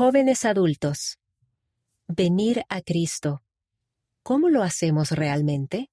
[0.00, 1.18] Jóvenes adultos.
[2.08, 3.42] Venir a Cristo.
[4.22, 5.90] ¿Cómo lo hacemos realmente?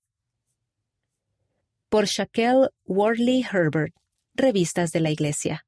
[1.90, 3.94] Por Shaquille Wardley Herbert,
[4.34, 5.66] Revistas de la Iglesia.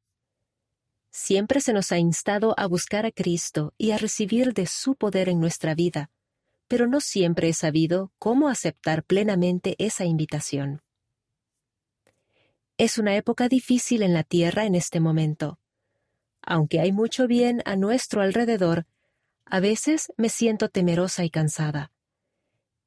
[1.11, 5.27] Siempre se nos ha instado a buscar a Cristo y a recibir de su poder
[5.27, 6.09] en nuestra vida,
[6.69, 10.81] pero no siempre he sabido cómo aceptar plenamente esa invitación.
[12.77, 15.59] Es una época difícil en la tierra en este momento.
[16.49, 18.87] Aunque hay mucho bien a nuestro alrededor,
[19.45, 21.91] a veces me siento temerosa y cansada.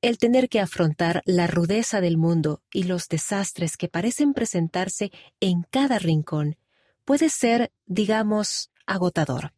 [0.01, 5.63] El tener que afrontar la rudeza del mundo y los desastres que parecen presentarse en
[5.63, 6.57] cada rincón
[7.05, 9.53] puede ser, digamos, agotador.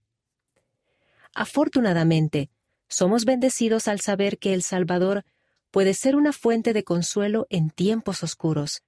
[1.34, 2.50] Afortunadamente,
[2.88, 5.24] somos bendecidos al saber que el Salvador
[5.70, 8.82] puede ser una fuente de consuelo en tiempos oscuros.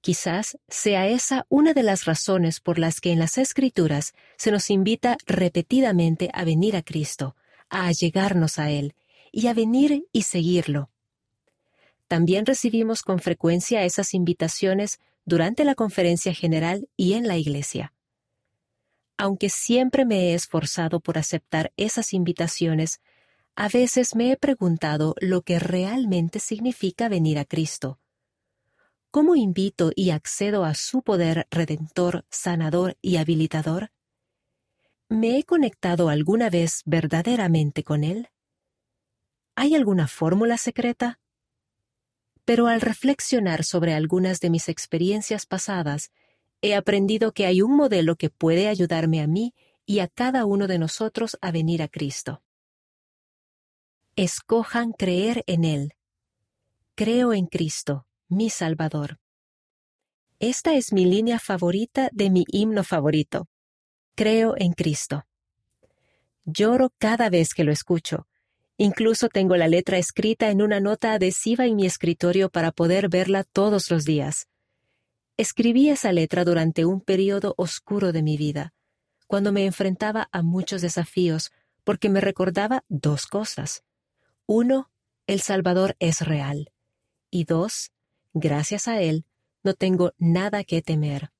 [0.00, 4.70] Quizás sea esa una de las razones por las que en las Escrituras se nos
[4.70, 7.36] invita repetidamente a venir a Cristo,
[7.68, 8.94] a allegarnos a Él,
[9.30, 10.90] y a venir y seguirlo.
[12.08, 17.92] También recibimos con frecuencia esas invitaciones durante la conferencia general y en la iglesia.
[19.16, 23.00] Aunque siempre me he esforzado por aceptar esas invitaciones,
[23.54, 27.98] a veces me he preguntado lo que realmente significa venir a Cristo.
[29.12, 33.90] ¿Cómo invito y accedo a su poder redentor, sanador y habilitador?
[35.08, 38.28] ¿Me he conectado alguna vez verdaderamente con Él?
[39.56, 41.18] ¿Hay alguna fórmula secreta?
[42.44, 46.12] Pero al reflexionar sobre algunas de mis experiencias pasadas,
[46.62, 49.54] he aprendido que hay un modelo que puede ayudarme a mí
[49.86, 52.44] y a cada uno de nosotros a venir a Cristo.
[54.14, 55.94] Escojan creer en Él.
[56.94, 59.18] Creo en Cristo, mi Salvador.
[60.38, 63.48] Esta es mi línea favorita de mi himno favorito.
[64.14, 65.26] Creo en Cristo.
[66.44, 68.28] Lloro cada vez que lo escucho.
[68.76, 73.42] Incluso tengo la letra escrita en una nota adhesiva en mi escritorio para poder verla
[73.42, 74.46] todos los días.
[75.36, 78.72] Escribí esa letra durante un periodo oscuro de mi vida,
[79.26, 81.50] cuando me enfrentaba a muchos desafíos,
[81.82, 83.82] porque me recordaba dos cosas.
[84.46, 84.88] Uno,
[85.26, 86.70] el Salvador es real.
[87.30, 87.90] Y dos,
[88.32, 89.24] gracias a Él,
[89.62, 91.30] no tengo nada que temer.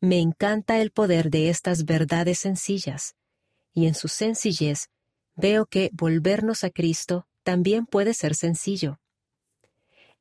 [0.00, 3.14] Me encanta el poder de estas verdades sencillas,
[3.72, 4.88] y en su sencillez
[5.36, 9.00] veo que volvernos a Cristo también puede ser sencillo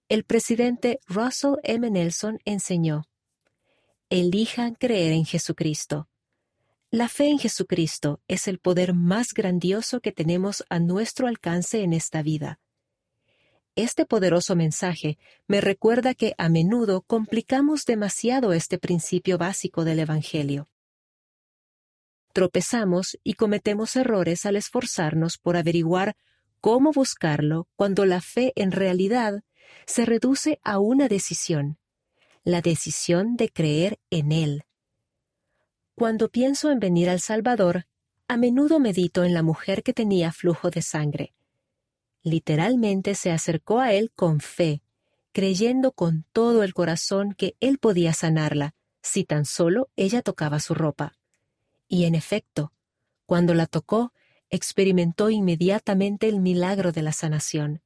[0.09, 1.88] el presidente Russell M.
[1.91, 3.03] Nelson enseñó,
[4.09, 6.09] Elijan creer en Jesucristo.
[6.90, 11.94] La fe en Jesucristo es el poder más grandioso que tenemos a nuestro alcance en
[11.94, 12.59] esta vida.
[13.81, 15.17] Este poderoso mensaje
[15.47, 20.67] me recuerda que a menudo complicamos demasiado este principio básico del Evangelio.
[22.34, 26.17] Tropezamos y cometemos errores al esforzarnos por averiguar
[26.59, 29.45] cómo buscarlo cuando la fe en realidad
[29.85, 31.78] se reduce a una decisión,
[32.44, 34.63] la decisión de creer en Él.
[35.96, 37.85] Cuando pienso en venir al Salvador,
[38.28, 41.34] a menudo medito en la mujer que tenía flujo de sangre.
[42.24, 44.81] Literalmente se acercó a Él con fe,
[45.31, 50.74] creyendo con todo el corazón que Él podía sanarla, si tan solo ella tocaba su
[50.74, 51.13] ropa.
[51.88, 52.74] Y en efecto,
[53.25, 54.13] cuando la tocó,
[54.50, 57.81] experimentó inmediatamente el milagro de la sanación.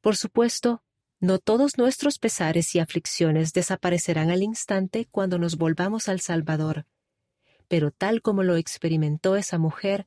[0.00, 0.82] Por supuesto,
[1.20, 6.86] no todos nuestros pesares y aflicciones desaparecerán al instante cuando nos volvamos al Salvador,
[7.66, 10.06] pero tal como lo experimentó esa mujer,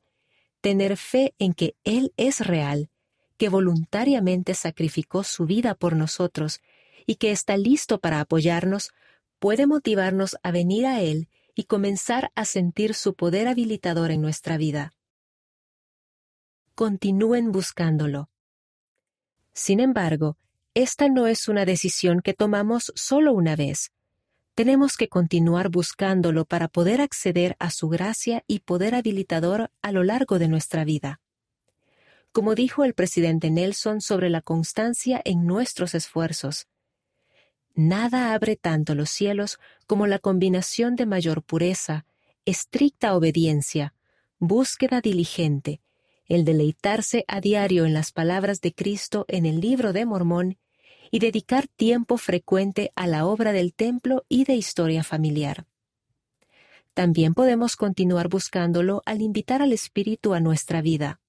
[0.62, 2.90] tener fe en que Él es real,
[3.36, 6.60] que voluntariamente sacrificó su vida por nosotros
[7.06, 8.90] y que está listo para apoyarnos,
[9.38, 14.56] puede motivarnos a venir a Él y comenzar a sentir su poder habilitador en nuestra
[14.56, 14.92] vida.
[16.74, 18.30] Continúen buscándolo.
[19.52, 20.38] Sin embargo,
[20.74, 23.92] esta no es una decisión que tomamos solo una vez.
[24.54, 30.04] Tenemos que continuar buscándolo para poder acceder a su gracia y poder habilitador a lo
[30.04, 31.21] largo de nuestra vida.
[32.32, 36.66] Como dijo el presidente Nelson sobre la constancia en nuestros esfuerzos,
[37.74, 42.04] Nada abre tanto los cielos como la combinación de mayor pureza,
[42.44, 43.94] estricta obediencia,
[44.38, 45.80] búsqueda diligente,
[46.26, 50.58] el deleitarse a diario en las palabras de Cristo en el libro de Mormón
[51.10, 55.66] y dedicar tiempo frecuente a la obra del templo y de historia familiar.
[56.92, 61.21] También podemos continuar buscándolo al invitar al Espíritu a nuestra vida.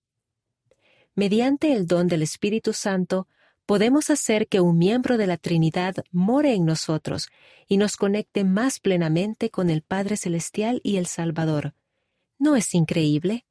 [1.15, 3.27] Mediante el don del Espíritu Santo,
[3.65, 7.30] podemos hacer que un miembro de la Trinidad more en nosotros
[7.68, 11.75] y nos conecte más plenamente con el Padre Celestial y el Salvador.
[12.39, 13.45] ¿No es increíble?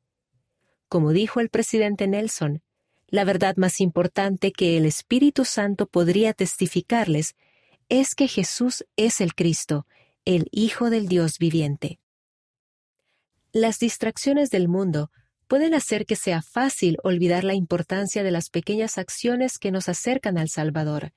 [0.89, 2.63] Como dijo el presidente Nelson,
[3.07, 7.37] la verdad más importante que el Espíritu Santo podría testificarles
[7.89, 9.87] es que Jesús es el Cristo,
[10.25, 12.01] el Hijo del Dios viviente.
[13.53, 15.11] Las distracciones del mundo
[15.53, 20.39] pueden hacer que sea fácil olvidar la importancia de las pequeñas acciones que nos acercan
[20.39, 21.13] al Salvador.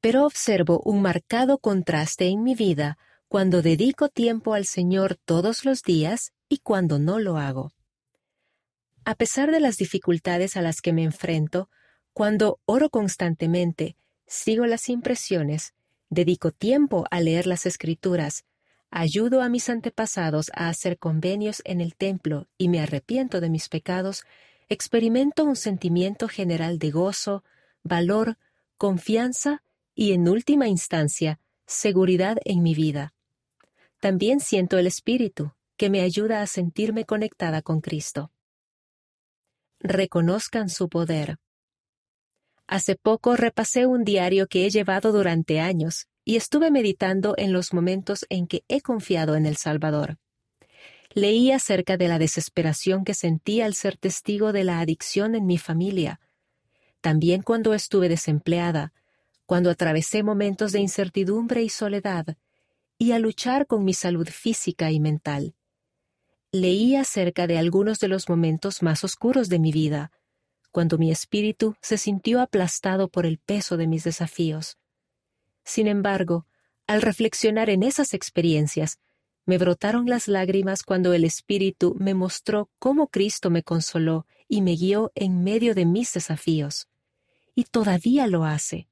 [0.00, 2.98] Pero observo un marcado contraste en mi vida
[3.28, 7.72] cuando dedico tiempo al Señor todos los días y cuando no lo hago.
[9.04, 11.70] A pesar de las dificultades a las que me enfrento,
[12.12, 13.94] cuando oro constantemente,
[14.26, 15.72] sigo las impresiones,
[16.10, 18.44] dedico tiempo a leer las escrituras,
[18.92, 23.68] ayudo a mis antepasados a hacer convenios en el templo y me arrepiento de mis
[23.68, 24.24] pecados,
[24.68, 27.42] experimento un sentimiento general de gozo,
[27.82, 28.38] valor,
[28.78, 29.64] confianza
[29.96, 33.12] y, en última instancia, seguridad en mi vida.
[33.98, 38.30] También siento el Espíritu, que me ayuda a sentirme conectada con Cristo
[39.82, 41.38] reconozcan su poder.
[42.66, 47.72] Hace poco repasé un diario que he llevado durante años y estuve meditando en los
[47.72, 50.18] momentos en que he confiado en el Salvador.
[51.14, 55.58] Leí acerca de la desesperación que sentí al ser testigo de la adicción en mi
[55.58, 56.20] familia.
[57.00, 58.92] También cuando estuve desempleada,
[59.46, 62.36] cuando atravesé momentos de incertidumbre y soledad,
[62.98, 65.54] y a luchar con mi salud física y mental
[66.52, 70.12] leí acerca de algunos de los momentos más oscuros de mi vida,
[70.70, 74.76] cuando mi espíritu se sintió aplastado por el peso de mis desafíos.
[75.64, 76.46] Sin embargo,
[76.86, 78.98] al reflexionar en esas experiencias,
[79.44, 84.76] me brotaron las lágrimas cuando el Espíritu me mostró cómo Cristo me consoló y me
[84.76, 86.88] guió en medio de mis desafíos.
[87.54, 88.88] Y todavía lo hace.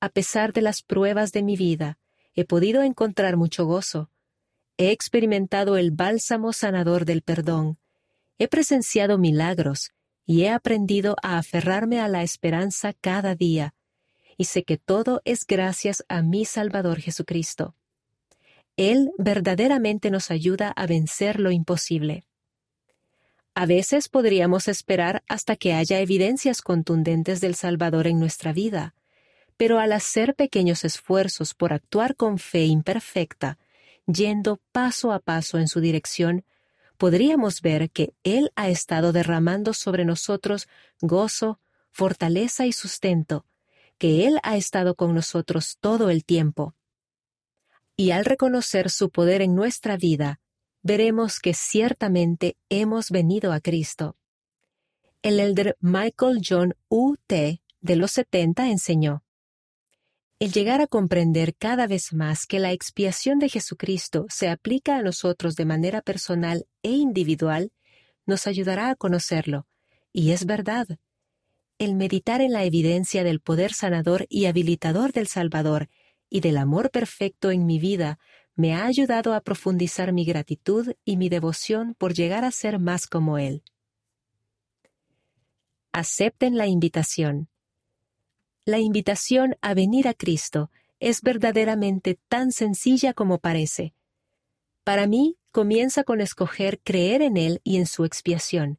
[0.00, 1.98] A pesar de las pruebas de mi vida,
[2.34, 4.10] he podido encontrar mucho gozo,
[4.82, 7.76] He experimentado el bálsamo sanador del perdón.
[8.38, 9.90] He presenciado milagros
[10.24, 13.74] y he aprendido a aferrarme a la esperanza cada día.
[14.40, 17.74] Y sé que todo es gracias a mi Salvador Jesucristo.
[18.78, 22.24] Él verdaderamente nos ayuda a vencer lo imposible.
[23.54, 28.94] A veces podríamos esperar hasta que haya evidencias contundentes del Salvador en nuestra vida,
[29.58, 33.58] pero al hacer pequeños esfuerzos por actuar con fe imperfecta,
[34.06, 36.46] yendo paso a paso en su dirección,
[36.96, 40.66] podríamos ver que Él ha estado derramando sobre nosotros
[41.02, 41.60] gozo,
[41.90, 43.44] fortaleza y sustento,
[44.00, 46.74] que Él ha estado con nosotros todo el tiempo.
[47.96, 50.40] Y al reconocer su poder en nuestra vida,
[50.82, 54.16] veremos que ciertamente hemos venido a Cristo.
[55.20, 57.16] El elder Michael John U.
[57.26, 57.60] T.
[57.82, 59.22] de los 70 enseñó,
[60.38, 65.02] el llegar a comprender cada vez más que la expiación de Jesucristo se aplica a
[65.02, 67.70] nosotros de manera personal e individual,
[68.24, 69.66] nos ayudará a conocerlo.
[70.10, 70.88] Y es verdad.
[71.80, 75.88] El meditar en la evidencia del poder sanador y habilitador del Salvador
[76.28, 78.20] y del amor perfecto en mi vida
[78.54, 83.08] me ha ayudado a profundizar mi gratitud y mi devoción por llegar a ser más
[83.08, 83.64] como Él.
[85.90, 87.48] Acepten la invitación
[88.70, 93.94] la invitación a venir a Cristo es verdaderamente tan sencilla como parece.
[94.84, 98.78] Para mí, comienza con escoger creer en Él y en su expiación,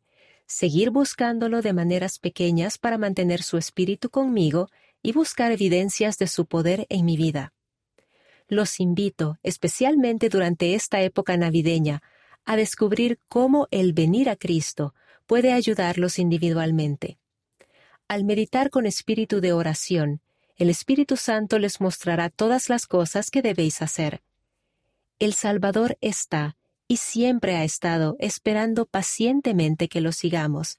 [0.51, 4.69] seguir buscándolo de maneras pequeñas para mantener su espíritu conmigo
[5.01, 7.53] y buscar evidencias de su poder en mi vida.
[8.49, 12.03] Los invito, especialmente durante esta época navideña,
[12.43, 14.93] a descubrir cómo el venir a Cristo
[15.25, 17.17] puede ayudarlos individualmente.
[18.09, 20.19] Al meditar con espíritu de oración,
[20.57, 24.21] el Espíritu Santo les mostrará todas las cosas que debéis hacer.
[25.17, 26.57] El Salvador está
[26.91, 30.77] y siempre ha estado esperando pacientemente que lo sigamos,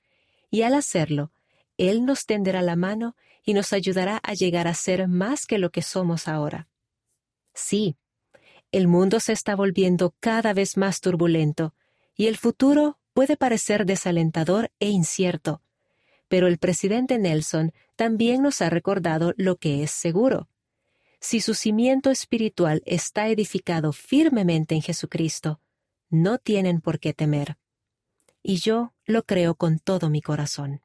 [0.50, 1.32] y al hacerlo,
[1.78, 3.16] Él nos tenderá la mano
[3.46, 6.68] y nos ayudará a llegar a ser más que lo que somos ahora.
[7.54, 7.96] Sí,
[8.72, 11.74] el mundo se está volviendo cada vez más turbulento,
[12.14, 15.62] y el futuro puede parecer desalentador e incierto,
[16.28, 20.50] pero el presidente Nelson también nos ha recordado lo que es seguro.
[21.20, 25.61] Si su cimiento espiritual está edificado firmemente en Jesucristo,
[26.12, 27.56] no tienen por qué temer.
[28.42, 30.82] Y yo lo creo con todo mi corazón.